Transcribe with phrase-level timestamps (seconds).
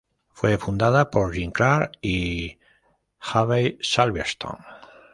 [0.33, 2.57] Fue fundada por Jim Clark y
[3.19, 4.65] Abbey Silverstone.